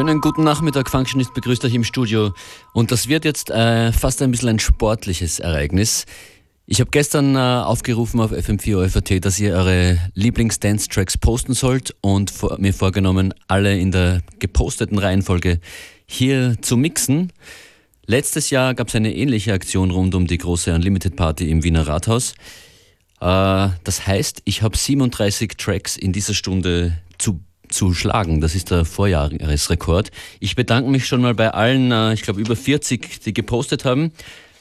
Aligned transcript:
Schönen 0.00 0.22
guten 0.22 0.44
Nachmittag, 0.44 0.88
Functionist 0.88 1.34
begrüßt 1.34 1.62
euch 1.66 1.74
im 1.74 1.84
Studio. 1.84 2.32
Und 2.72 2.90
das 2.90 3.08
wird 3.08 3.26
jetzt 3.26 3.50
äh, 3.50 3.92
fast 3.92 4.22
ein 4.22 4.30
bisschen 4.30 4.48
ein 4.48 4.58
sportliches 4.58 5.40
Ereignis. 5.40 6.06
Ich 6.64 6.80
habe 6.80 6.90
gestern 6.90 7.36
äh, 7.36 7.38
aufgerufen 7.38 8.18
auf 8.18 8.32
FM4 8.32 8.82
OFAT, 8.82 9.22
dass 9.22 9.38
ihr 9.38 9.52
eure 9.52 9.98
Lieblings-Dance-Tracks 10.14 11.18
posten 11.18 11.52
sollt 11.52 11.94
und 12.00 12.30
vor, 12.30 12.56
mir 12.58 12.72
vorgenommen, 12.72 13.34
alle 13.46 13.78
in 13.78 13.90
der 13.90 14.22
geposteten 14.38 14.96
Reihenfolge 14.96 15.60
hier 16.06 16.56
zu 16.62 16.78
mixen. 16.78 17.30
Letztes 18.06 18.48
Jahr 18.48 18.72
gab 18.72 18.88
es 18.88 18.94
eine 18.94 19.14
ähnliche 19.14 19.52
Aktion 19.52 19.90
rund 19.90 20.14
um 20.14 20.26
die 20.26 20.38
große 20.38 20.74
Unlimited 20.74 21.14
Party 21.14 21.50
im 21.50 21.62
Wiener 21.62 21.86
Rathaus. 21.86 22.32
Äh, 23.20 23.68
das 23.84 24.06
heißt, 24.06 24.40
ich 24.46 24.62
habe 24.62 24.78
37 24.78 25.58
Tracks 25.58 25.98
in 25.98 26.14
dieser 26.14 26.32
Stunde 26.32 26.96
zu 27.70 27.94
schlagen. 27.94 28.40
Das 28.40 28.54
ist 28.54 28.70
der 28.70 28.84
Vorjahresrekord. 28.84 30.10
Ich 30.40 30.56
bedanke 30.56 30.90
mich 30.90 31.06
schon 31.06 31.20
mal 31.22 31.34
bei 31.34 31.50
allen, 31.50 31.92
äh, 31.92 32.12
ich 32.12 32.22
glaube 32.22 32.40
über 32.40 32.56
40, 32.56 33.20
die 33.20 33.34
gepostet 33.34 33.84
haben. 33.84 34.12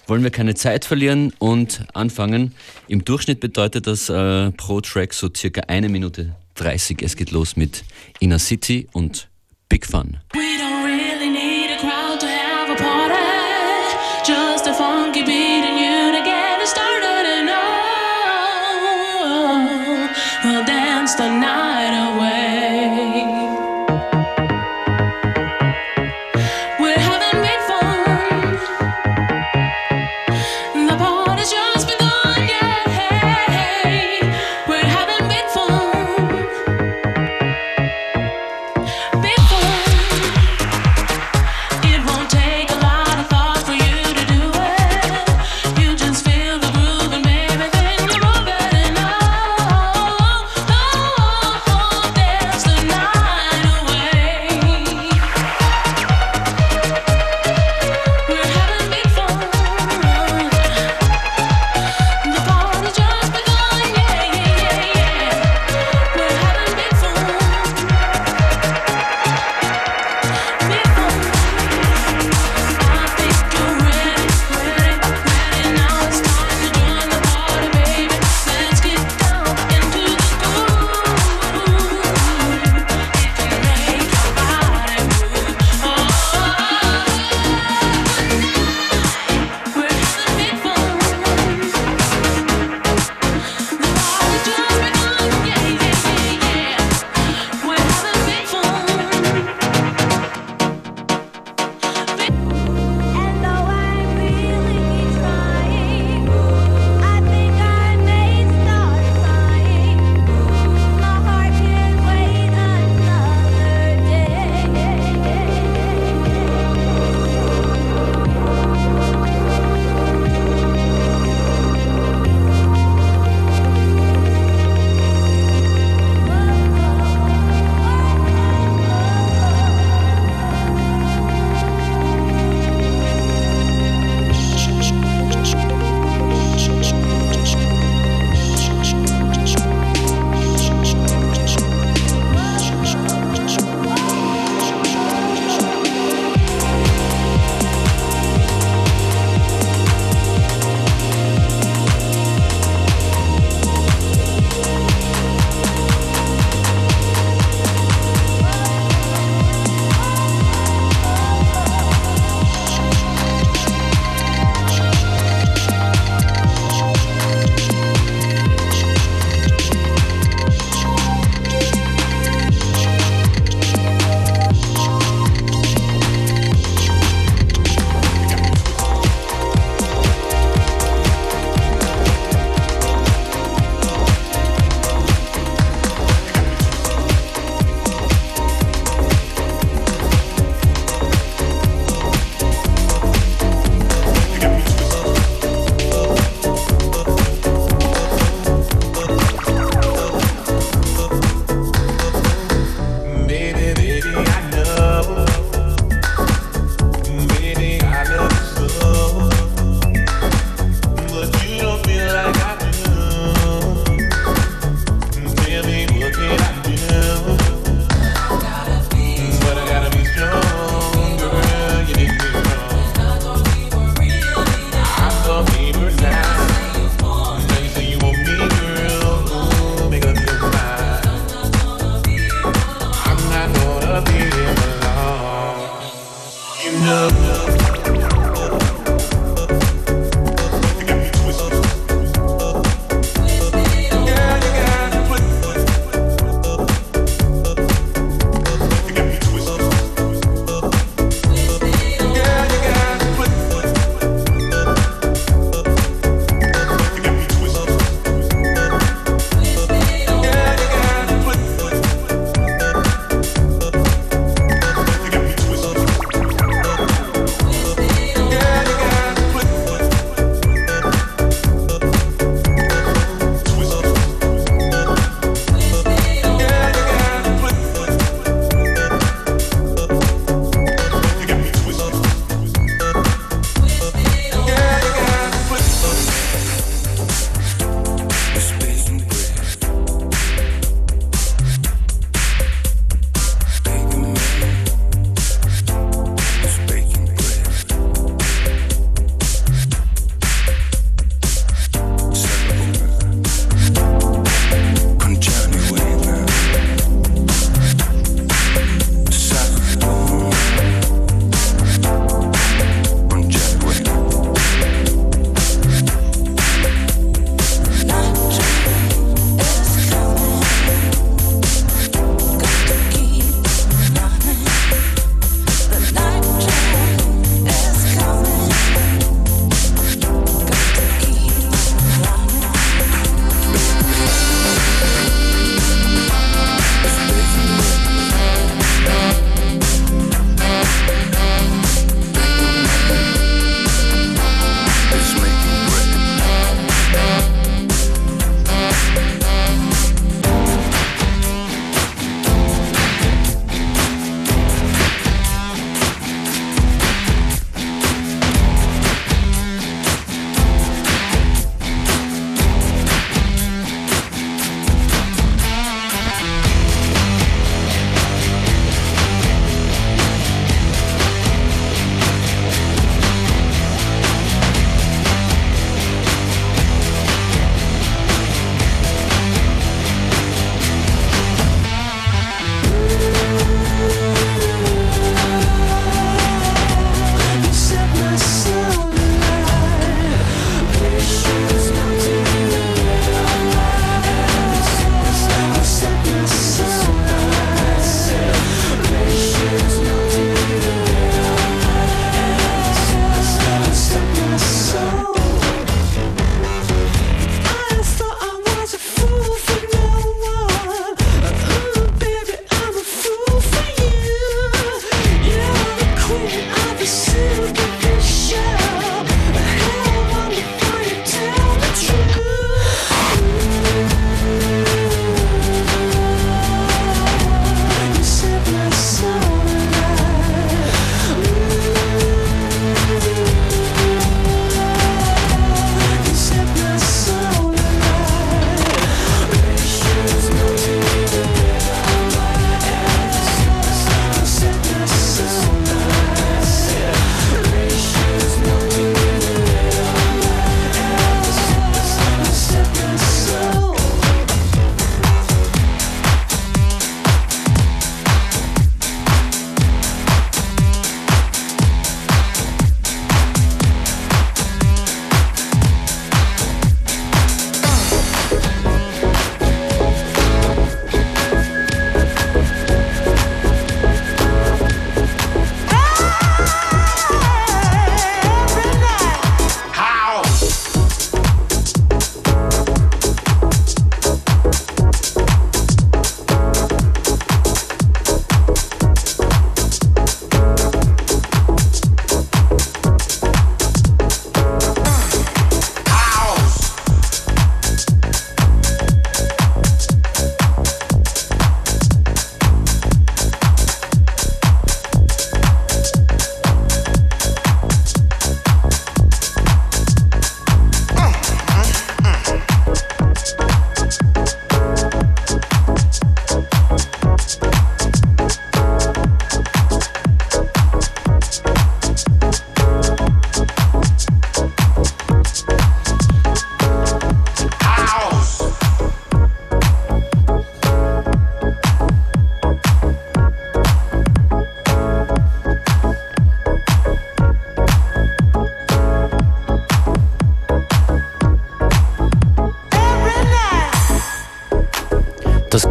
Wollen 0.07 0.23
wir 0.23 0.31
keine 0.31 0.55
Zeit 0.55 0.85
verlieren 0.85 1.33
und 1.37 1.85
anfangen. 1.93 2.55
Im 2.87 3.05
Durchschnitt 3.05 3.39
bedeutet 3.39 3.85
das 3.85 4.09
äh, 4.09 4.51
pro 4.51 4.81
Track 4.81 5.13
so 5.13 5.29
circa 5.35 5.61
eine 5.67 5.89
Minute 5.89 6.35
30. 6.55 7.01
Es 7.03 7.15
geht 7.15 7.31
los 7.31 7.55
mit 7.55 7.83
Inner 8.19 8.39
City 8.39 8.87
und 8.91 9.27
Big 9.69 9.85
Fun. 9.85 10.17
We 10.33 10.39
don't 10.57 10.79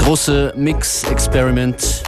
große 0.09 0.55
Mix-Experiment. 0.57 2.03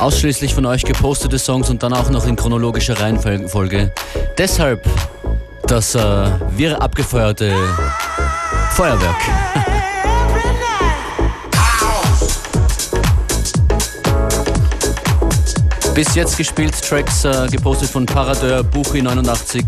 Ausschließlich 0.00 0.54
von 0.54 0.64
euch 0.64 0.82
gepostete 0.82 1.38
Songs 1.38 1.68
und 1.68 1.82
dann 1.82 1.92
auch 1.92 2.08
noch 2.08 2.26
in 2.26 2.36
chronologischer 2.36 2.98
Reihenfolge. 2.98 3.92
Deshalb 4.38 4.82
das 5.66 5.94
äh, 5.94 6.00
wirr 6.56 6.80
abgefeuerte 6.80 7.52
Feuerwerk. 8.70 9.14
Bis 15.94 16.14
jetzt 16.14 16.38
gespielt 16.38 16.80
Tracks 16.80 17.26
äh, 17.26 17.46
gepostet 17.50 17.90
von 17.90 18.06
Paradeur, 18.06 18.62
Buchi 18.62 19.02
89, 19.02 19.66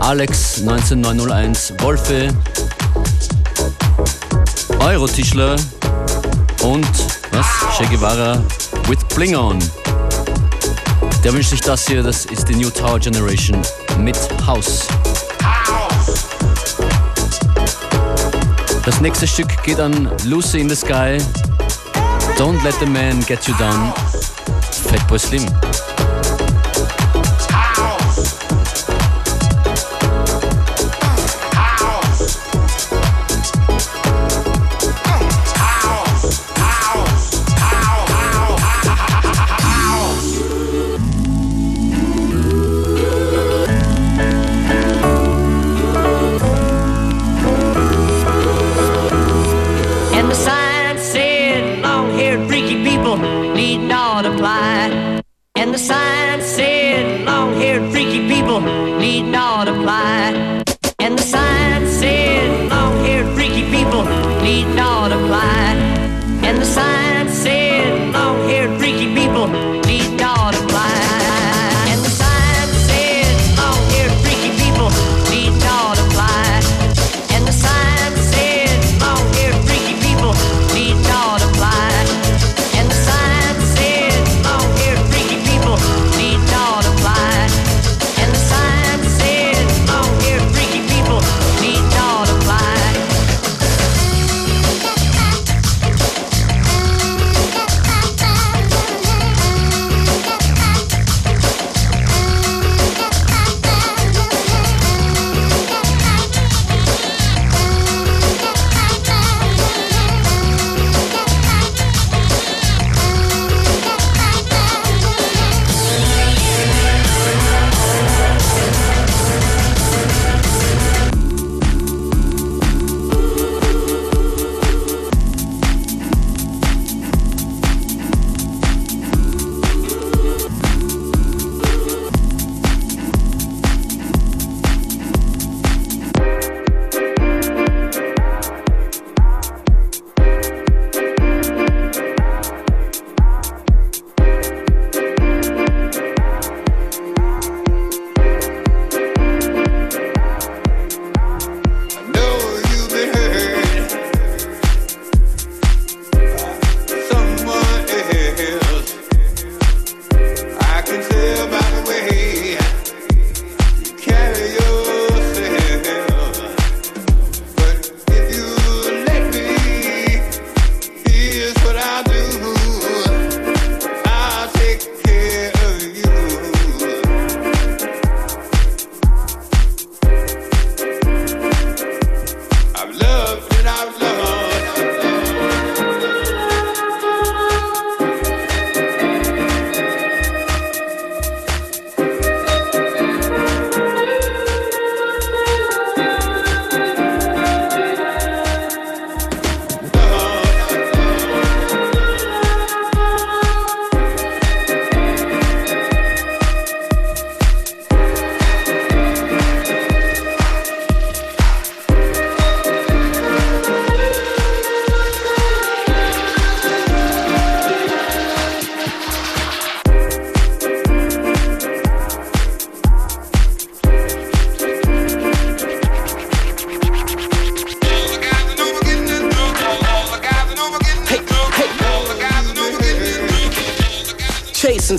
Alex 0.00 0.62
19901, 0.62 1.74
Wolfe, 1.82 2.28
Eurotischler 4.80 5.56
und 6.64 6.88
was? 7.30 7.46
Che 7.76 7.86
Guevara 7.86 8.42
with 8.88 9.04
Bling 9.14 9.36
On. 9.36 9.58
Der 11.22 11.32
wünscht 11.32 11.50
sich 11.50 11.60
das 11.60 11.86
hier, 11.86 12.02
das 12.02 12.24
ist 12.26 12.48
die 12.48 12.54
New 12.54 12.70
Tower 12.70 12.98
Generation 12.98 13.60
mit 13.98 14.16
House. 14.46 14.86
Das 18.84 19.00
nächste 19.00 19.26
Stück 19.26 19.62
geht 19.62 19.78
an 19.78 20.10
Lucy 20.24 20.60
in 20.60 20.68
the 20.68 20.76
Sky. 20.76 21.18
Don't 22.38 22.62
let 22.64 22.74
the 22.80 22.86
man 22.86 23.20
get 23.26 23.46
you 23.46 23.54
down. 23.58 23.92
Fatboy 24.88 25.18
Slim. 25.18 25.46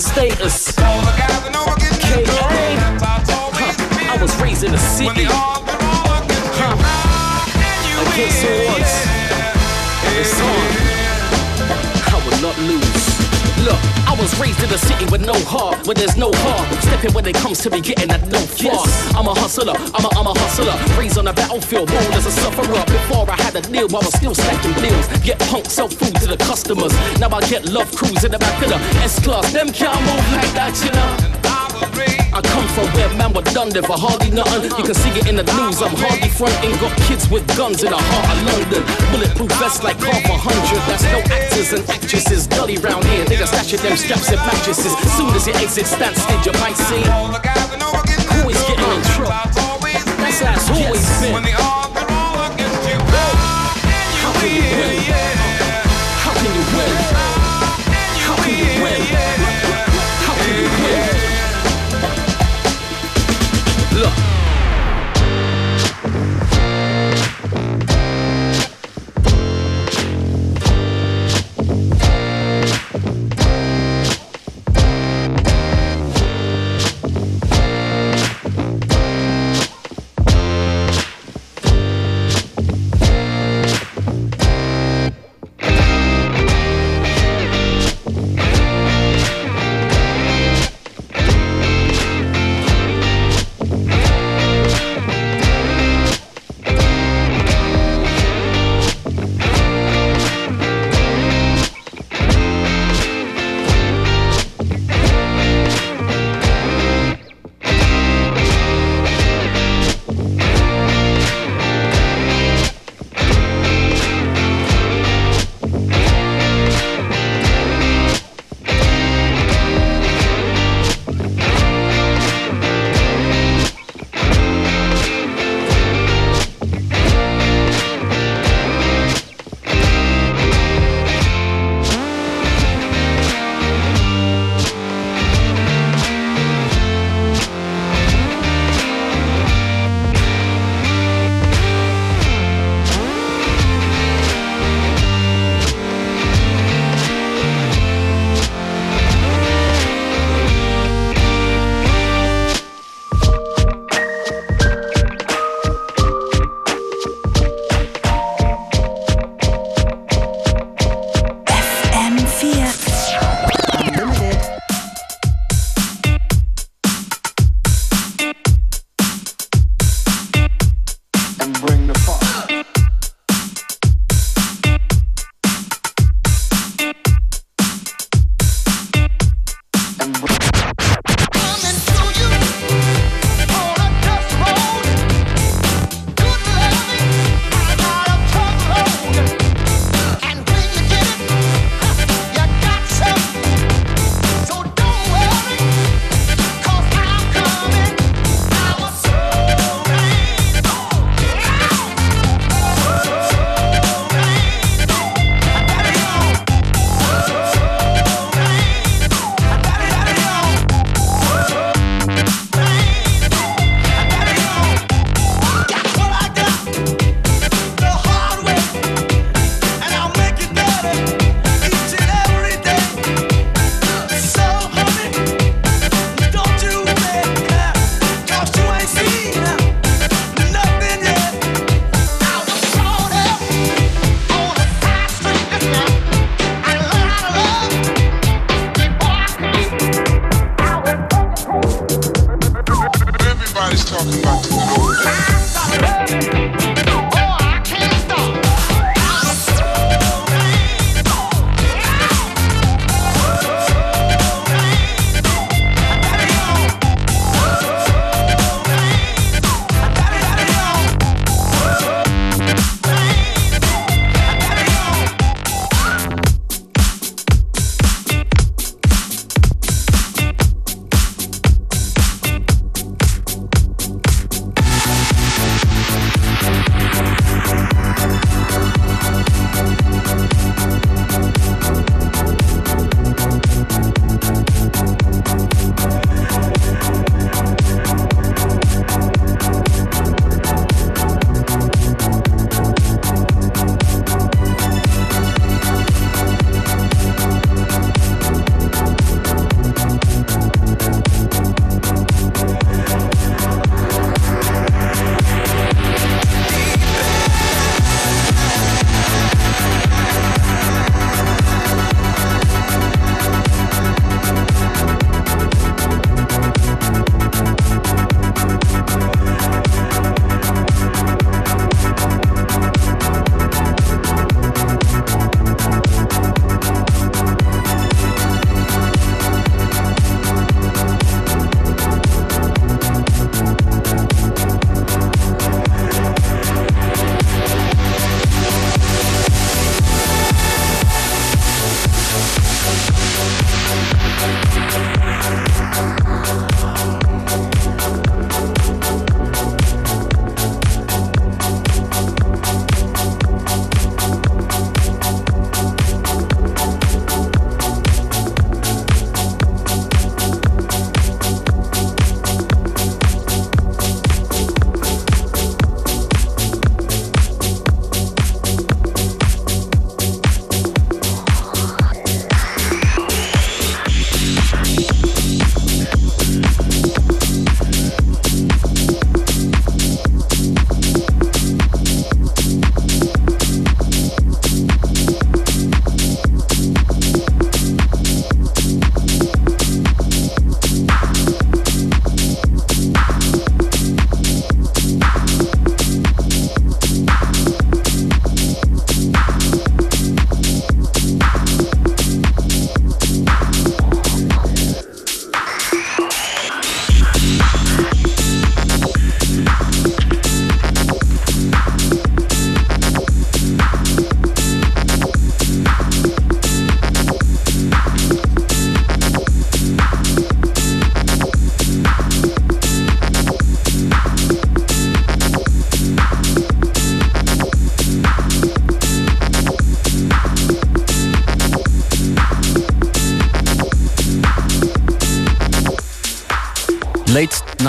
status. 0.00 0.72
K.A. 0.72 2.26
Huh. 2.78 2.98
I 4.12 4.18
was 4.20 4.34
raised 4.40 4.64
in 4.64 4.72
the 4.72 4.78
city. 4.78 5.45
I 14.16 14.20
was 14.22 14.40
raised 14.40 14.62
in 14.64 14.70
a 14.72 14.78
city 14.78 15.04
with 15.12 15.20
no 15.26 15.34
heart, 15.44 15.86
where 15.86 15.94
there's 15.94 16.16
no 16.16 16.32
heart. 16.32 16.82
Stepping 16.84 17.12
when 17.12 17.26
it 17.26 17.34
comes 17.34 17.58
to 17.60 17.68
me 17.68 17.82
getting 17.82 18.08
that 18.08 18.26
no 18.28 18.38
far. 18.38 18.80
I'm 19.12 19.28
a 19.28 19.34
hustler, 19.38 19.74
I'm 19.76 20.04
a, 20.06 20.08
I'm 20.16 20.26
a 20.26 20.32
hustler. 20.32 20.72
Raised 20.98 21.18
on 21.18 21.28
a 21.28 21.34
battlefield, 21.34 21.88
born 21.88 22.12
as 22.14 22.24
a 22.24 22.30
sufferer. 22.30 22.82
Before 22.86 23.28
I 23.30 23.36
had 23.36 23.54
a 23.56 23.60
deal, 23.60 23.94
I 23.94 24.00
was 24.00 24.14
still 24.14 24.34
stacking 24.34 24.72
bills. 24.80 25.06
Get 25.20 25.38
punk, 25.50 25.66
sell 25.66 25.88
food 25.88 26.14
to 26.16 26.28
the 26.28 26.38
customers. 26.38 26.94
Now 27.20 27.28
I 27.28 27.40
get 27.46 27.66
love 27.66 27.94
crews 27.94 28.24
in 28.24 28.32
the 28.32 28.38
back 28.38 28.62
of 28.62 28.70
the 28.70 28.76
S-Class. 29.04 29.52
Them 29.52 29.68
can't 29.68 30.00
move 30.00 30.32
like 30.32 30.52
that, 30.54 30.72
you 30.82 30.90
know. 30.92 31.35
I 31.98 32.40
come 32.42 32.68
from 32.76 32.86
where 32.92 33.08
man 33.16 33.32
were 33.32 33.46
done 33.56 33.70
there 33.70 33.82
for 33.82 33.96
hardly 33.96 34.30
nothing. 34.30 34.68
You 34.76 34.84
can 34.84 34.94
see 34.94 35.10
it 35.16 35.26
in 35.28 35.36
the 35.36 35.46
news. 35.56 35.80
I'm 35.80 35.96
hardly 35.96 36.28
fronting. 36.28 36.76
Got 36.76 36.92
kids 37.08 37.28
with 37.28 37.46
guns 37.56 37.82
in 37.82 37.90
the 37.90 37.96
heart 37.96 38.26
of 38.28 38.38
London. 38.44 38.82
Bulletproof 39.12 39.52
vests 39.56 39.82
like 39.82 39.96
half 40.00 40.24
a 40.28 40.36
hundred. 40.36 40.80
That's 40.84 41.04
no 41.08 41.18
actors 41.32 41.72
and 41.72 41.84
actresses. 41.88 42.46
Gully 42.46 42.76
round 42.78 43.04
here. 43.08 43.24
Niggas 43.24 43.48
stashing 43.48 43.80
them 43.80 43.96
straps 43.96 44.28
and 44.28 44.40
mattresses. 44.44 44.92
Soon 45.16 45.32
as 45.32 45.46
you 45.46 45.54
exit 45.54 45.86
stand 45.86 46.16
still, 46.16 46.40
you 46.44 46.52
might 46.60 46.76
see. 46.76 47.02
Always 47.08 48.60
getting 48.68 48.92
in 48.92 49.02
trouble. 49.16 49.32
That's 50.20 50.40
how 50.40 50.52
it's 50.52 50.68
always 50.68 51.04
been. 51.24 51.95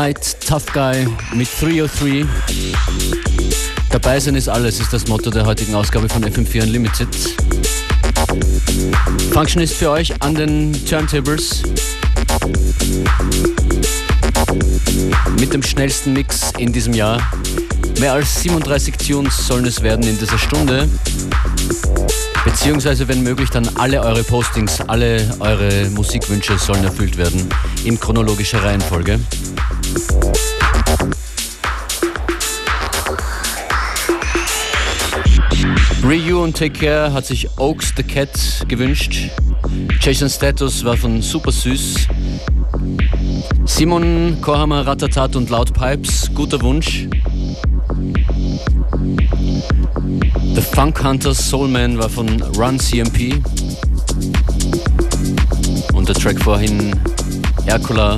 Night 0.07 0.37
Tough 0.47 0.67
Guy 0.71 1.05
mit 1.33 1.49
303. 1.59 2.25
Dabei 3.89 4.21
sein 4.21 4.35
ist 4.35 4.47
alles, 4.47 4.79
ist 4.79 4.93
das 4.93 5.05
Motto 5.09 5.29
der 5.29 5.45
heutigen 5.45 5.75
Ausgabe 5.75 6.07
von 6.07 6.23
FM4 6.23 6.63
Unlimited. 6.63 7.09
Function 9.33 9.61
ist 9.61 9.73
für 9.73 9.89
euch 9.89 10.13
an 10.21 10.33
den 10.33 10.71
Turntables. 10.85 11.61
Mit 15.37 15.53
dem 15.53 15.61
schnellsten 15.61 16.13
Mix 16.13 16.53
in 16.57 16.71
diesem 16.71 16.93
Jahr. 16.93 17.21
Mehr 17.99 18.13
als 18.13 18.41
37 18.43 18.95
Tunes 18.95 19.45
sollen 19.45 19.65
es 19.65 19.81
werden 19.81 20.07
in 20.07 20.17
dieser 20.17 20.37
Stunde. 20.37 20.87
Beziehungsweise, 22.45 23.09
wenn 23.09 23.23
möglich, 23.23 23.49
dann 23.49 23.69
alle 23.75 23.99
eure 23.99 24.23
Postings, 24.23 24.79
alle 24.87 25.35
eure 25.41 25.89
Musikwünsche 25.89 26.57
sollen 26.57 26.85
erfüllt 26.85 27.17
werden 27.17 27.49
in 27.83 27.99
chronologischer 27.99 28.63
Reihenfolge. 28.63 29.19
Ryu 36.03 36.41
und 36.41 36.55
Take 36.55 36.79
Care 36.79 37.11
hat 37.11 37.25
sich 37.25 37.49
Oaks 37.57 37.93
the 37.97 38.03
Cat 38.03 38.29
gewünscht. 38.67 39.29
Jason 39.99 40.29
Status 40.29 40.85
war 40.85 40.95
von 40.95 41.21
Super 41.21 41.51
Süß. 41.51 42.07
Simon 43.65 44.37
Kohammer 44.41 44.87
Ratatat 44.87 45.35
und 45.35 45.49
Loud 45.49 45.73
Pipes, 45.73 46.31
guter 46.33 46.61
Wunsch. 46.61 47.07
The 50.55 50.61
Funk 50.61 51.03
Hunters 51.03 51.49
Soul 51.49 51.67
Man 51.67 51.97
war 51.97 52.09
von 52.09 52.41
Run 52.57 52.79
CMP. 52.79 53.41
Und 55.93 56.07
der 56.07 56.15
Track 56.15 56.39
vorhin 56.41 56.95
Ercola 57.65 58.17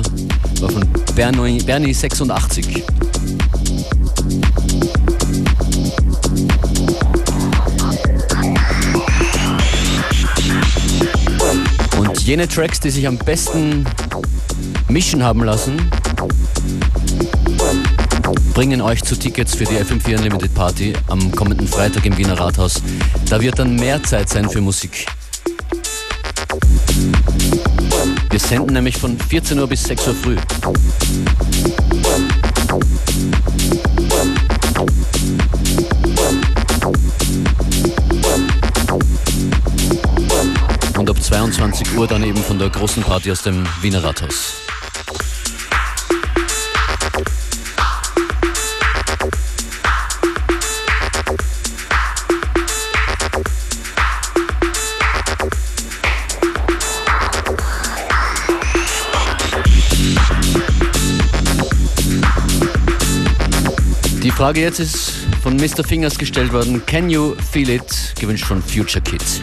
war 0.60 0.70
von 0.70 0.99
Bernie 1.20 1.92
86. 1.92 2.82
Und 11.98 12.22
jene 12.22 12.48
Tracks, 12.48 12.80
die 12.80 12.88
sich 12.88 13.06
am 13.06 13.18
besten 13.18 13.84
mischen 14.88 15.22
haben 15.22 15.44
lassen, 15.44 15.90
bringen 18.54 18.80
euch 18.80 19.02
zu 19.02 19.14
Tickets 19.14 19.54
für 19.54 19.64
die 19.64 19.74
FM4 19.74 20.16
Unlimited 20.16 20.54
Party 20.54 20.94
am 21.08 21.30
kommenden 21.32 21.68
Freitag 21.68 22.06
im 22.06 22.16
Wiener 22.16 22.40
Rathaus. 22.40 22.80
Da 23.28 23.42
wird 23.42 23.58
dann 23.58 23.76
mehr 23.76 24.02
Zeit 24.02 24.30
sein 24.30 24.48
für 24.48 24.62
Musik. 24.62 25.04
Wir 28.40 28.56
senden 28.56 28.72
nämlich 28.74 28.96
von 28.96 29.16
14 29.16 29.58
Uhr 29.60 29.68
bis 29.68 29.84
6 29.84 30.08
Uhr 30.08 30.14
früh. 30.14 30.36
Und 40.98 41.10
ab 41.10 41.22
22 41.22 41.96
Uhr 41.96 42.06
dann 42.08 42.24
eben 42.24 42.38
von 42.38 42.58
der 42.58 42.70
großen 42.70 43.02
Party 43.02 43.30
aus 43.30 43.42
dem 43.42 43.64
Wiener 43.82 44.02
Rathaus. 44.02 44.59
Frage 64.40 64.62
jetzt 64.62 64.80
ist 64.80 65.12
von 65.42 65.54
Mr. 65.56 65.84
Fingers 65.84 66.16
gestellt 66.16 66.50
worden. 66.50 66.80
Can 66.86 67.10
you 67.10 67.34
feel 67.52 67.68
it? 67.68 68.14
Gewünscht 68.18 68.46
von 68.46 68.62
Future 68.62 69.02
Kids. 69.02 69.42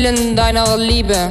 Ich 0.00 0.06
will 0.06 0.18
in 0.18 0.34
deiner 0.34 0.78
Liebe. 0.78 1.30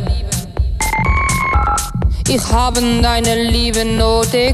Ich 2.27 2.51
habe 2.51 2.81
deine 3.01 3.49
Liebe 3.49 3.83
nötig. 3.83 4.53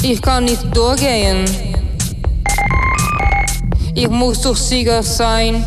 Ich 0.00 0.22
kann 0.22 0.44
nicht 0.44 0.64
durchgehen. 0.76 1.44
Ich 3.96 4.08
muss 4.08 4.42
doch 4.42 4.54
sicher 4.54 5.02
sein. 5.02 5.66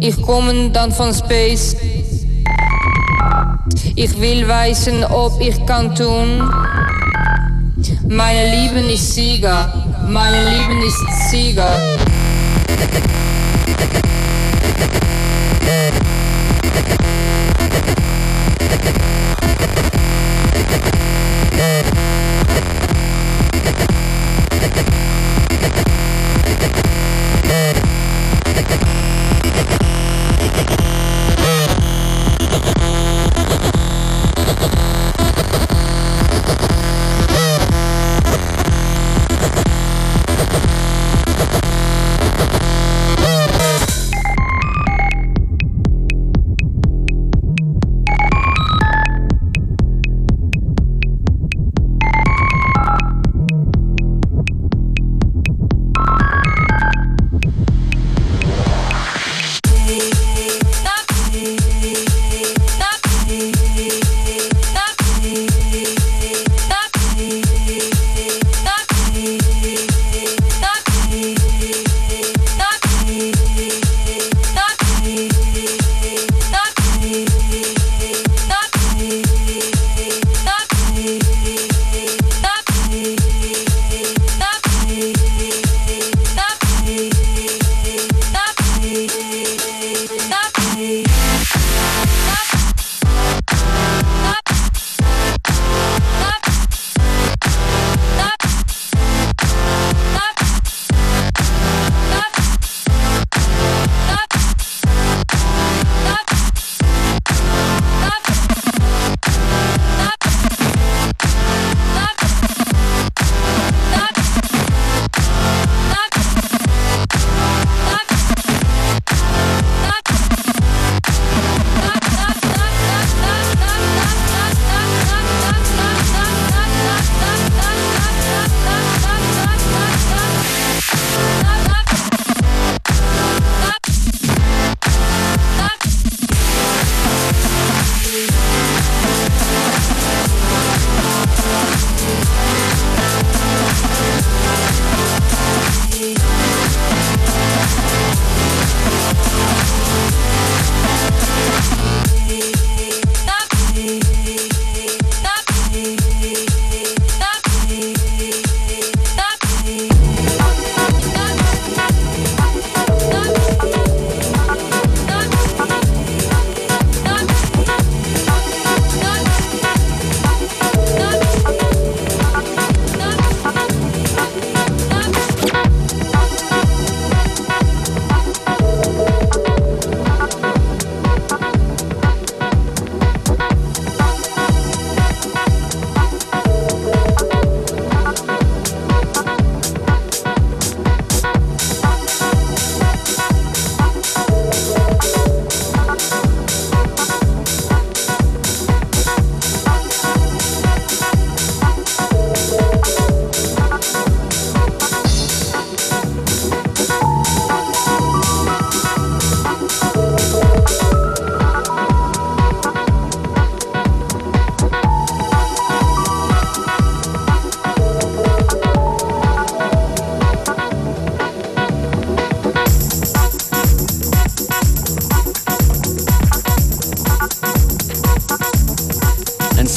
Ich 0.00 0.20
komme 0.22 0.70
dann 0.70 0.90
von 0.90 1.14
Space. 1.14 1.76
Ich 3.94 4.20
will 4.20 4.48
wissen, 4.48 5.04
ob 5.04 5.40
ich 5.40 5.64
kann 5.66 5.94
tun. 5.94 6.50
Meine 8.08 8.56
Liebe 8.56 8.80
ist 8.92 9.14
Sieger. 9.14 9.72
Meine 10.08 10.50
Liebe 10.50 10.84
ist 10.84 11.30
Sieger. 11.30 11.78
Yeah. 15.68 16.07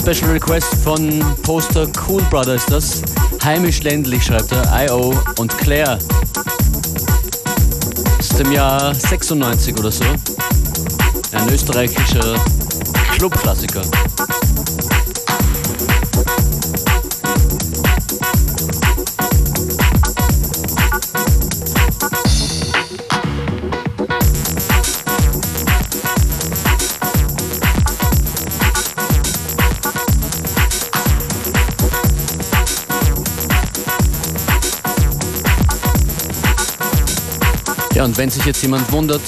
Special 0.02 0.32
Request 0.32 0.76
von 0.84 1.24
Poster 1.44 1.88
Cool 2.08 2.24
Brother 2.32 2.56
ist 2.56 2.72
das. 2.72 3.04
Heimisch-ländlich 3.44 4.26
schreibt 4.26 4.52
er, 4.52 4.88
I.O. 4.88 5.14
und 5.38 5.56
Claire. 5.60 6.00
Aus 8.18 8.30
dem 8.30 8.52
Jahr 8.52 8.96
96 8.96 9.78
oder 9.78 9.92
so. 9.92 10.04
Ein 11.34 11.50
österreichischer 11.50 12.36
Clubklassiker. 13.16 13.84
Ja, 38.02 38.06
und 38.06 38.18
wenn 38.18 38.32
sich 38.32 38.44
jetzt 38.46 38.64
jemand 38.64 38.92
wundert, 38.92 39.22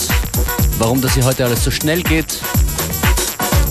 warum 0.80 1.00
das 1.00 1.14
hier 1.14 1.24
heute 1.24 1.46
alles 1.46 1.64
so 1.64 1.70
schnell 1.70 2.02
geht, 2.02 2.40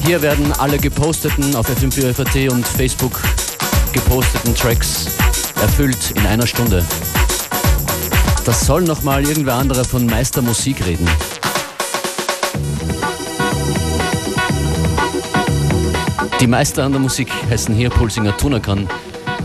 hier 0.07 0.23
werden 0.23 0.53
alle 0.59 0.79
geposteten 0.79 1.57
auf 1.57 1.69
FM4FAT 1.69 2.49
und 2.49 2.65
Facebook 2.65 3.21
geposteten 3.93 4.55
Tracks 4.55 5.07
erfüllt 5.61 6.13
in 6.15 6.25
einer 6.25 6.47
Stunde. 6.47 6.85
Das 8.45 8.65
soll 8.65 8.83
nochmal 8.83 9.27
irgendwer 9.27 9.55
anderer 9.55 9.85
von 9.85 10.07
Meister 10.07 10.41
Musik 10.41 10.87
reden. 10.87 11.11
Die 16.39 16.47
Meister 16.47 16.85
an 16.85 16.93
der 16.93 17.01
Musik 17.01 17.33
heißen 17.51 17.75
hier 17.75 17.91
Pulsinger 17.91 18.37
Tunakan, 18.37 18.89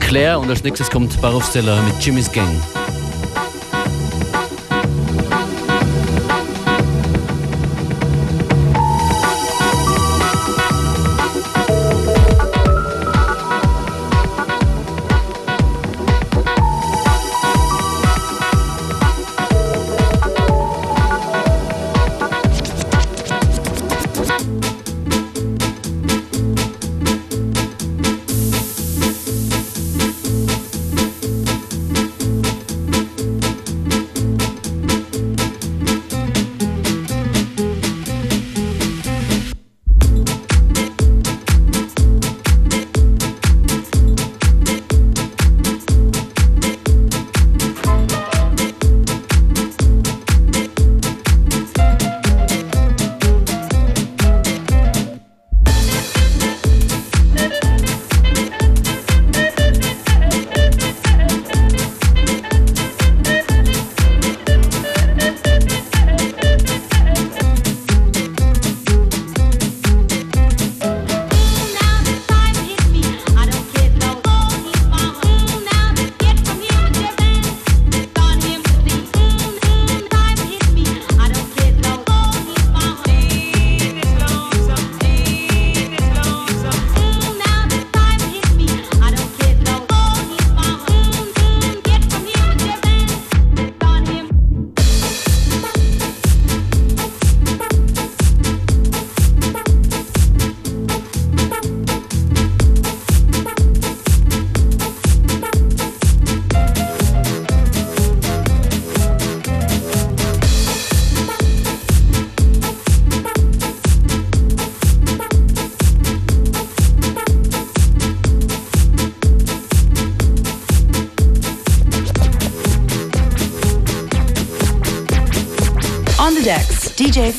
Claire 0.02 0.38
und 0.38 0.52
als 0.52 0.64
nächstes 0.64 0.92
kommt 0.92 1.20
Barofsteller 1.20 1.82
mit 1.82 2.06
Jimmy's 2.06 2.32
Gang. 2.32 2.62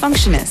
Functionist. 0.01 0.48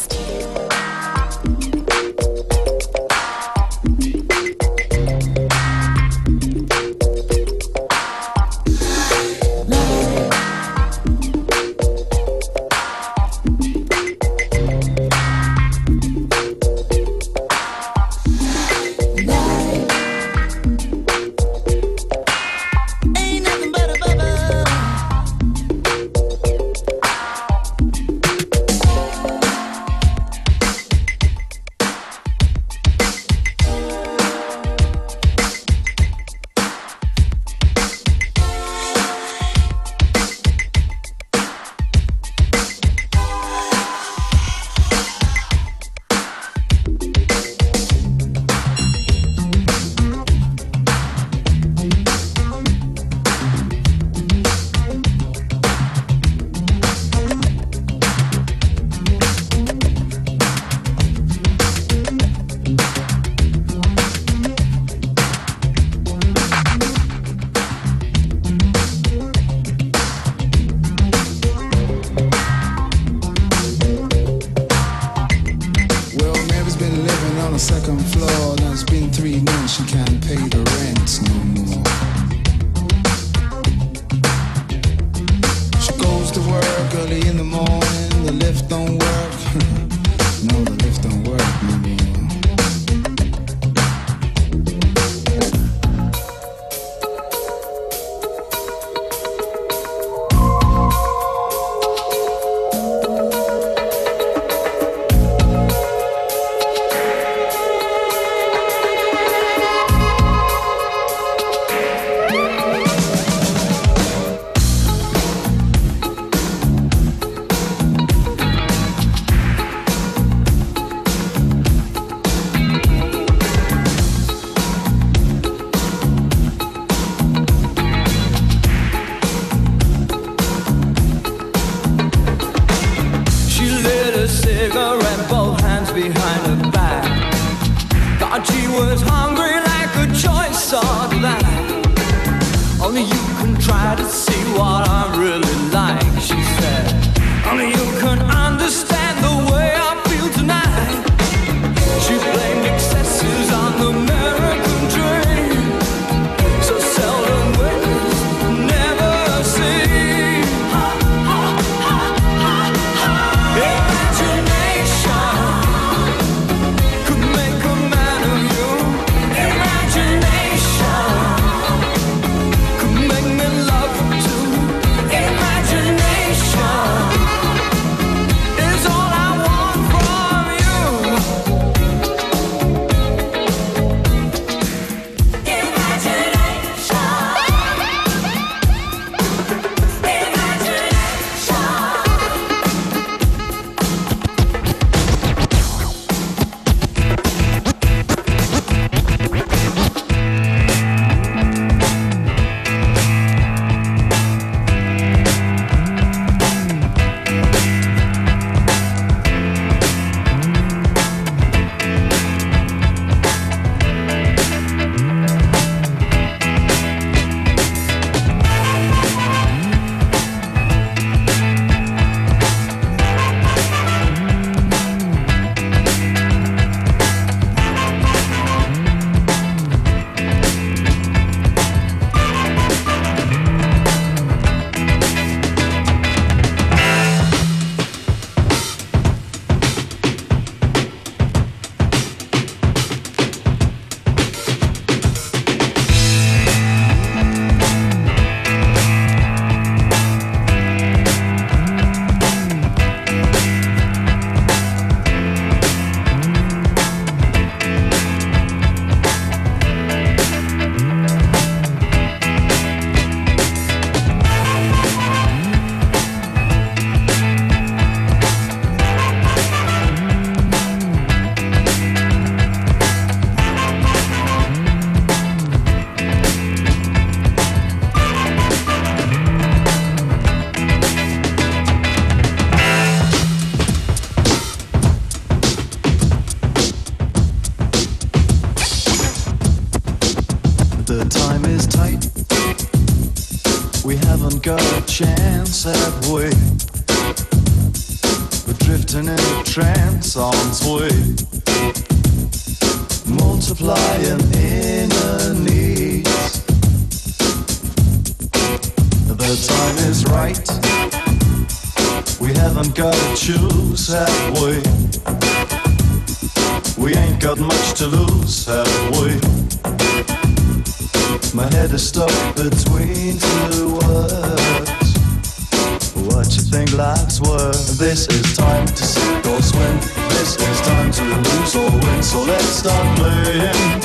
Think 326.57 326.77
life's 326.77 327.21
worth? 327.21 327.77
This 327.77 328.07
is 328.07 328.35
time 328.35 328.65
to 328.65 328.83
sink 328.83 329.25
or 329.27 329.41
swim. 329.41 329.77
This 330.09 330.35
is 330.41 330.61
time 330.61 330.91
to 330.91 331.03
lose 331.03 331.55
or 331.55 331.69
win. 331.69 332.01
So 332.01 332.23
let's 332.23 332.51
start 332.61 332.97
playing. 332.97 333.81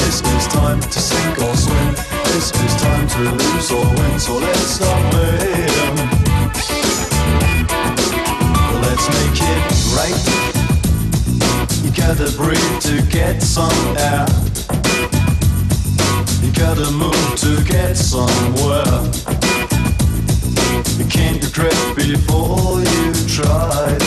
This 0.00 0.20
is 0.20 0.46
time 0.48 0.80
to 0.80 1.00
sink 1.00 1.38
or 1.38 1.56
swim. 1.56 1.94
This 2.28 2.52
is 2.64 2.72
time 2.82 3.06
to 3.14 3.20
lose 3.40 3.70
or 3.72 3.86
win. 3.96 4.18
So 4.20 4.34
let's 4.36 4.66
start 4.78 5.02
playing. 5.12 5.96
Let's 8.84 9.06
make 9.16 9.38
it 9.52 9.62
right. 9.96 10.22
You 11.82 11.90
gotta 12.02 12.28
breathe 12.36 12.80
to 12.88 12.94
get 13.10 13.40
some 13.40 13.80
air. 13.96 14.26
You 16.44 16.52
gotta 16.52 16.90
move 16.90 17.36
to 17.36 17.64
get 17.64 17.96
somewhere. 17.96 19.45
You 20.98 21.04
can't 21.04 21.44
regret 21.44 21.76
before 21.94 22.80
you 22.80 23.12
try. 23.28 23.98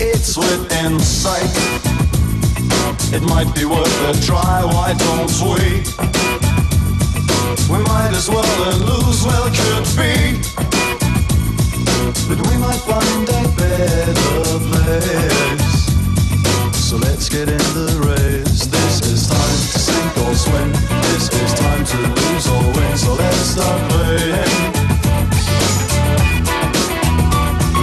It's 0.00 0.36
within 0.36 0.98
sight. 0.98 1.54
It 3.14 3.22
might 3.22 3.54
be 3.54 3.64
worth 3.64 4.00
a 4.08 4.20
try. 4.20 4.64
Why 4.64 4.94
don't 4.94 5.30
we? 5.42 5.84
We 7.70 7.78
might 7.84 8.12
as 8.12 8.28
well 8.28 8.44
and 8.72 8.80
lose. 8.84 9.24
Well, 9.24 9.48
could 9.54 9.86
be. 9.96 10.42
But 12.28 12.38
we 12.48 12.56
might 12.58 12.82
find 12.90 13.28
a 13.28 13.42
better 13.56 14.58
place. 14.70 15.84
So 16.76 16.96
let's 16.96 17.28
get 17.28 17.48
in 17.48 17.58
the 17.58 18.00
race. 18.08 18.93
Time 19.28 19.58
to 19.72 19.78
sink 19.78 20.16
or 20.18 20.34
swim. 20.34 20.72
This 21.02 21.28
is 21.28 21.54
time 21.54 21.84
to 21.84 21.96
lose 21.96 22.46
or 22.48 22.62
win. 22.74 22.96
So 22.96 23.14
let's 23.14 23.36
start 23.36 23.80
playing. 23.90 24.72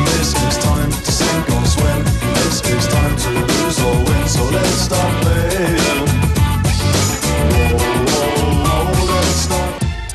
This 0.05 0.29
is 0.35 0.57
time 0.63 0.91
to 0.91 1.11
sink 1.11 1.49
or 1.49 1.65
swim. 1.65 2.03
This 2.35 2.61
is 2.61 2.87
time 2.87 3.15
to 3.23 3.29
lose 3.29 3.79
or 3.81 3.95
win. 4.07 4.27
So 4.27 4.43
let's 4.51 4.81
start 4.87 5.21
playing. 5.21 6.07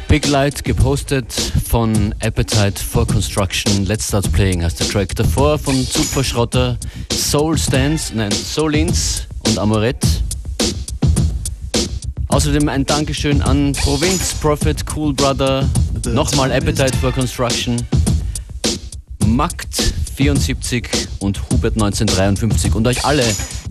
Big 0.08 0.26
Light 0.28 0.64
gepostet 0.64 1.32
von 1.68 2.14
Appetite 2.20 2.80
for 2.82 3.06
Construction. 3.06 3.84
Let's 3.86 4.06
Start 4.08 4.32
Playing 4.32 4.62
heißt 4.62 4.80
der 4.80 4.88
Track. 4.88 5.14
Davor 5.14 5.58
von 5.58 5.86
Zugverschrotter 5.86 6.78
Soul 7.12 7.58
Stance, 7.58 8.14
nein, 8.14 8.30
Soulins 8.32 9.26
und 9.46 9.58
Amorette. 9.58 10.25
Außerdem 12.36 12.68
ein 12.68 12.84
Dankeschön 12.84 13.40
an 13.40 13.72
Provinz, 13.72 14.34
Prophet, 14.34 14.84
Cool 14.94 15.14
Brother, 15.14 15.66
nochmal 16.12 16.52
Appetite 16.52 16.94
for 16.98 17.10
Construction, 17.10 17.80
Makt 19.24 19.94
74 20.16 20.86
und 21.20 21.40
Hubert 21.48 21.76
1953 21.76 22.74
und 22.74 22.86
euch 22.88 23.06
alle, 23.06 23.24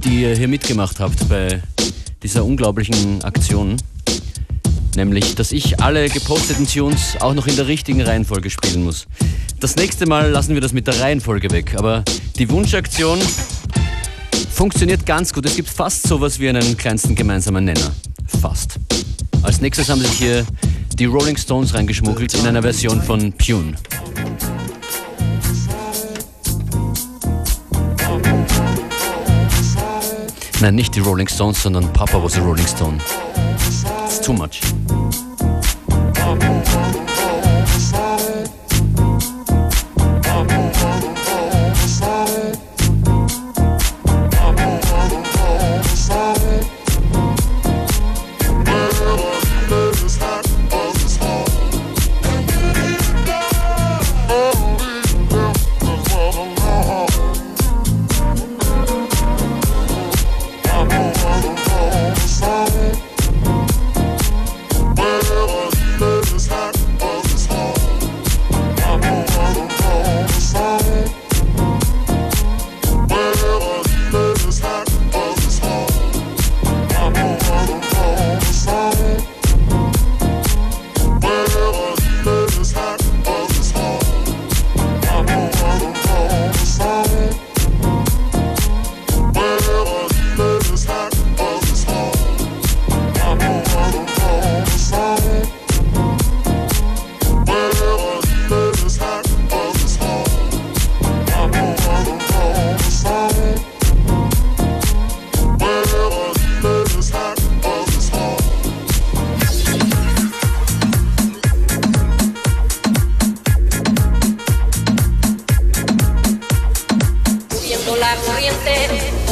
die 0.04 0.24
ihr 0.24 0.36
hier 0.36 0.48
mitgemacht 0.48 1.00
habt 1.00 1.30
bei 1.30 1.62
dieser 2.24 2.44
unglaublichen 2.44 3.24
Aktion. 3.24 3.78
nämlich, 4.96 5.36
dass 5.36 5.52
ich 5.52 5.80
alle 5.80 6.10
geposteten 6.10 6.66
Tunes 6.66 7.18
auch 7.20 7.36
noch 7.36 7.46
in 7.46 7.58
der 7.58 7.68
richtigen 7.68 8.02
Reihenfolge 8.02 8.50
spielen 8.50 8.84
muss. 8.84 9.06
Das 9.60 9.76
nächste 9.76 10.08
Mal 10.08 10.32
lassen 10.32 10.56
wir 10.56 10.62
das 10.62 10.74
mit 10.74 10.88
der 10.88 11.00
Reihenfolge 11.00 11.52
weg, 11.52 11.76
aber 11.78 12.04
die 12.40 12.50
Wunschaktion 12.50 13.20
funktioniert 14.52 15.06
ganz 15.06 15.34
gut. 15.34 15.46
Es 15.46 15.56
gibt 15.56 15.70
fast 15.70 16.08
sowas 16.08 16.40
wie 16.40 16.50
einen 16.50 16.76
kleinsten 16.78 17.14
gemeinsamen 17.14 17.64
Nenner. 17.64 17.92
Fast. 18.28 18.80
Als 19.44 19.62
nächstes 19.62 19.90
haben 19.90 20.02
sich 20.02 20.12
hier 20.12 20.46
die 20.98 21.06
Rolling 21.06 21.38
Stones 21.38 21.74
reingeschmuggelt 21.74 22.34
in 22.34 22.48
einer 22.48 22.62
Version 22.62 23.02
von 23.02 23.34
Pune. 23.34 23.76
Nein, 30.62 30.76
nicht 30.76 30.96
die 30.96 31.02
Rolling 31.02 31.28
Stones, 31.28 31.62
sondern 31.62 31.92
Papa 31.94 32.24
was 32.24 32.38
a 32.38 32.42
Rolling 32.42 32.68
Stone. 32.68 32.98
It's 34.06 34.22
too 34.22 34.34
much. 34.34 34.62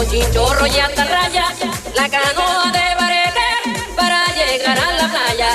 chinchorro 0.10 0.68
y 0.68 0.80
atarraya, 0.80 1.46
la 1.96 2.10
canoa 2.10 2.72
de 2.72 2.96
barete 3.00 3.86
para 3.96 4.26
llegar 4.34 4.78
a 4.78 4.94
la 4.94 5.08
playa. 5.10 5.50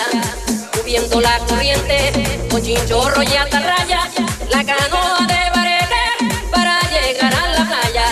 Subiendo 0.74 1.20
la 1.20 1.38
corriente, 1.40 2.48
con 2.50 2.62
chinchorro 2.62 3.22
y 3.22 3.36
atarraya, 3.36 4.08
la 4.50 4.64
canoa 4.64 5.26
de 5.26 5.50
barete 5.54 6.00
para 6.50 6.80
llegar 6.90 7.34
a 7.34 7.48
la 7.48 7.64
playa. 7.66 8.06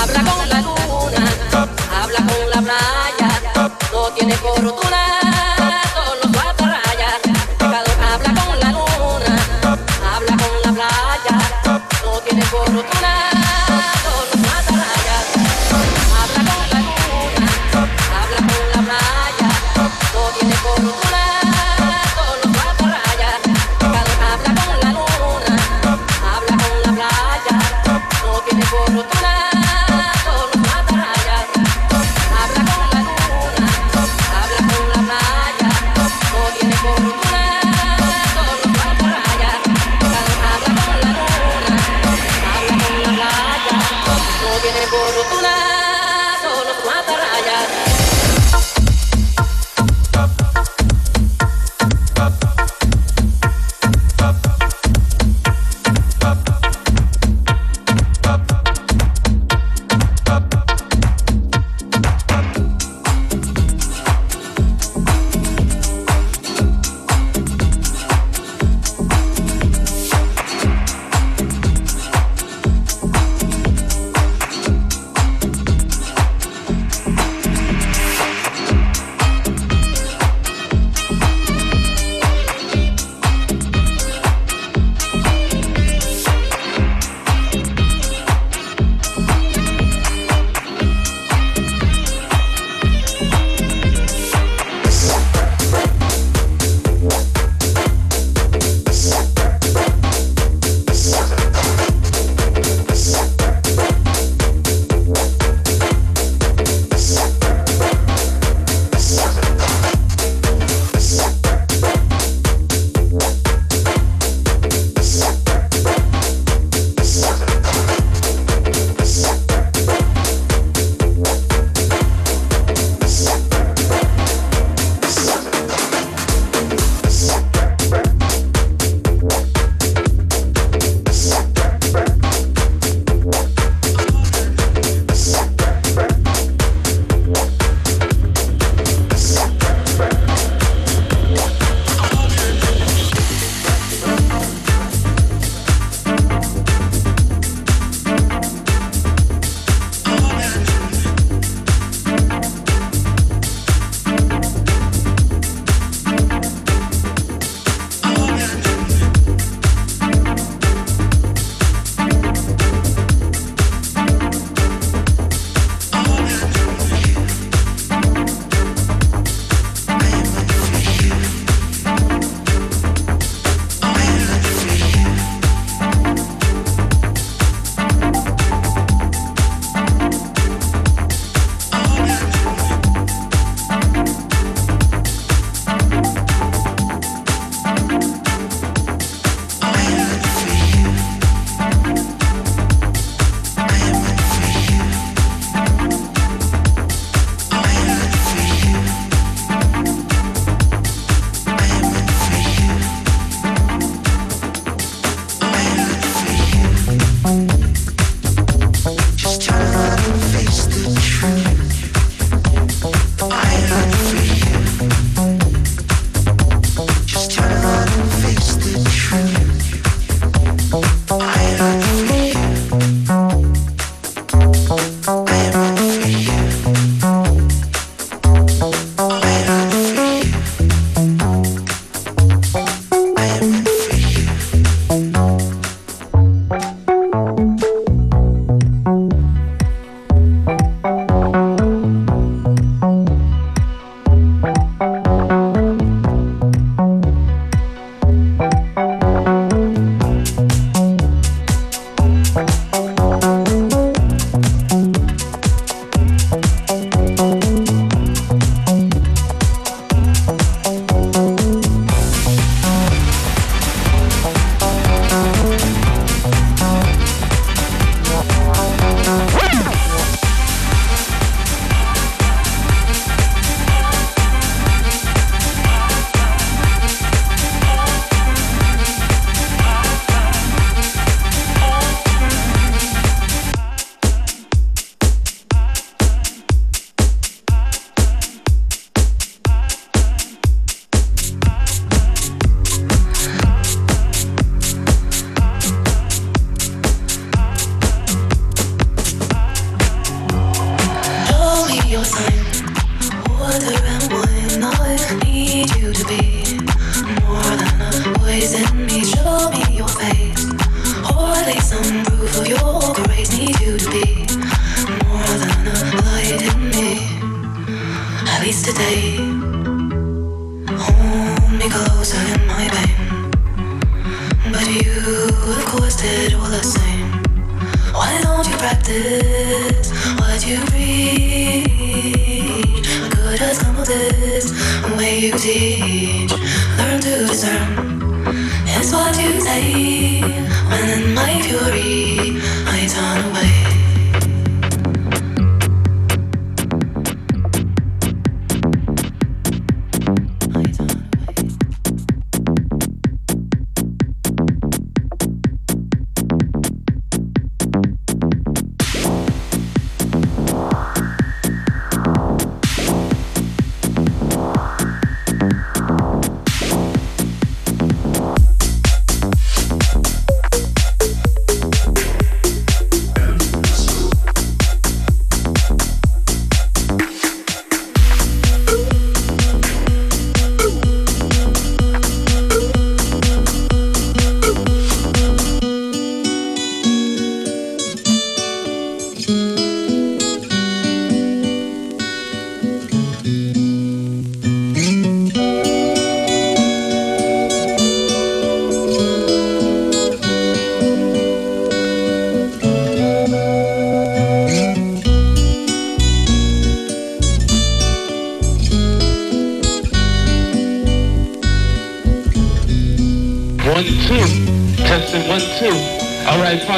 Habla 0.00 0.30
con 0.30 0.48
la 0.48 0.60
luna, 0.60 1.68
habla 2.02 2.18
con 2.18 2.50
la 2.50 2.60
playa, 2.62 3.72
no 3.92 4.08
tiene 4.14 4.34
coro 4.36 4.79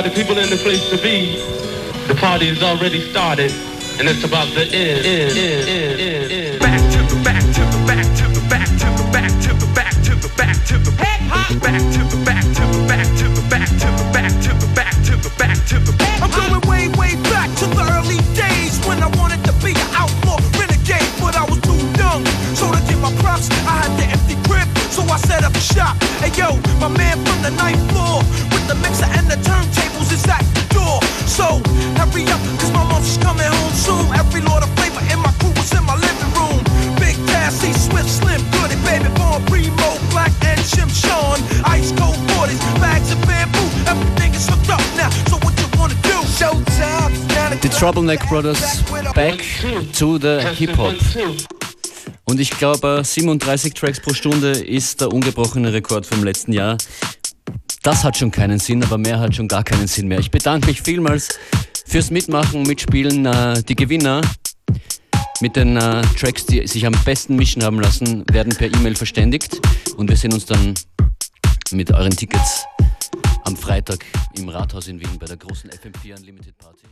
party 0.03 0.21
people 0.21 0.39
in 0.43 0.51
the 0.51 0.57
place 0.57 0.91
to 0.91 0.99
be. 0.99 1.39
The 2.09 2.15
party 2.19 2.49
has 2.49 2.61
already 2.61 3.01
started, 3.11 3.53
and 4.01 4.09
it's 4.09 4.25
about 4.25 4.49
to 4.49 4.63
end. 4.63 5.07
end, 5.07 5.39
end, 5.39 5.69
end, 5.69 6.01
end, 6.01 6.33
end. 6.33 6.59
Back 6.59 6.83
to 6.91 6.99
the 7.07 7.23
back 7.23 7.43
to 7.55 7.63
the 7.71 7.79
back 7.87 8.03
to 8.19 8.27
the 8.35 8.43
back 8.51 8.67
to 8.83 8.91
the 8.91 9.07
back 9.15 9.31
to 9.39 9.55
the 9.55 9.71
back 9.79 9.95
to 10.03 10.15
the 10.19 10.31
back 10.35 10.59
to 10.67 10.79
the 10.83 10.91
back 10.99 11.23
to 11.31 11.55
the 11.55 11.55
back 11.55 11.79
to 11.87 12.03
the 12.03 12.19
back 12.27 12.43
to 12.51 12.65
the 12.67 12.83
back 12.83 13.07
to 13.15 13.27
the 13.31 13.47
back 13.47 13.71
to 13.79 13.87
the 13.95 14.03
back 14.11 14.35
to 14.43 14.51
the 14.59 14.67
back 14.75 14.95
to 15.07 15.15
the 15.23 15.31
back 15.39 15.57
to 15.71 15.77
the 15.79 15.95
back. 15.95 16.19
I'm 16.19 16.35
going 16.35 16.67
way, 16.67 16.91
way 16.99 17.15
back 17.31 17.55
to 17.63 17.67
the 17.71 17.87
early 17.95 18.19
days 18.35 18.83
when 18.83 18.99
I 18.99 19.11
wanted 19.15 19.45
to 19.47 19.55
be 19.63 19.71
an 19.71 19.87
outlaw 19.95 20.43
renegade, 20.59 21.07
but 21.23 21.39
I 21.39 21.47
was 21.47 21.63
too 21.63 21.79
young. 21.95 22.27
So 22.59 22.75
to 22.75 22.81
get 22.91 22.99
my 22.99 23.15
props, 23.23 23.47
I 23.71 23.87
had 23.87 23.93
the 23.95 24.11
empty 24.11 24.35
crib, 24.51 24.67
so 24.91 25.07
I 25.07 25.17
set 25.23 25.47
up 25.47 25.55
shop. 25.63 25.95
Hey 26.19 26.35
yo, 26.35 26.59
my 26.83 26.91
man 26.91 27.23
from 27.23 27.39
the 27.47 27.55
ninth 27.55 27.92
The 48.03 48.17
Troubleneck 48.17 48.29
Brothers 48.29 48.83
back 49.15 49.39
to 49.93 50.19
the 50.19 50.41
Hip-Hop. 50.57 50.95
Und 52.25 52.41
ich 52.41 52.51
glaube, 52.51 53.03
37 53.05 53.75
Tracks 53.75 54.01
pro 54.01 54.13
Stunde 54.13 54.51
ist 54.51 55.01
der 55.01 55.13
ungebrochene 55.13 55.73
Rekord 55.73 56.05
vom 56.05 56.25
letzten 56.25 56.53
Jahr. 56.53 56.79
Das 57.83 58.03
hat 58.03 58.17
schon 58.17 58.33
keinen 58.33 58.59
Sinn, 58.59 58.83
aber 58.83 58.99
mehr 58.99 59.21
hat 59.21 59.37
schon 59.37 59.47
gar 59.47 59.63
keinen 59.63 59.87
Sinn 59.87 60.09
mehr. 60.09 60.19
Ich 60.19 60.33
bedanke 60.33 60.67
mich 60.67 60.83
vielmals 60.83 61.39
fürs 61.87 62.11
Mitmachen, 62.11 62.65
Mitspielen. 62.65 63.25
Äh, 63.25 63.63
die 63.63 63.77
Gewinner 63.77 64.21
mit 65.41 65.55
den 65.55 65.77
äh, 65.77 66.03
Tracks, 66.19 66.47
die 66.47 66.67
sich 66.67 66.85
am 66.85 66.95
besten 67.05 67.37
mischen 67.37 67.63
haben 67.63 67.79
lassen, 67.79 68.25
werden 68.33 68.53
per 68.57 68.67
E-Mail 68.67 68.97
verständigt. 68.97 69.61
Und 69.97 70.09
wir 70.09 70.17
sehen 70.17 70.33
uns 70.33 70.47
dann 70.47 70.75
mit 71.71 71.93
euren 71.93 72.17
Tickets 72.17 72.65
am 73.45 73.57
Freitag 73.57 74.05
im 74.37 74.49
Rathaus 74.49 74.89
in 74.89 74.99
Wien 74.99 75.19
bei 75.21 75.27
der 75.27 75.37
großen 75.37 75.71
FM4 75.71 76.19
Unlimited 76.19 76.59
Party. 76.59 76.87